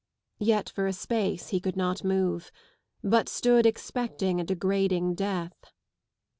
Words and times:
Yet 0.39 0.67
for 0.67 0.87
a 0.87 0.93
space 0.93 1.49
he 1.49 1.59
could 1.59 1.77
not 1.77 2.03
move, 2.03 2.51
hut 3.07 3.29
stood 3.29 3.67
expecting 3.67 4.41
a 4.41 4.43
degrading 4.43 5.13
death. 5.13 5.65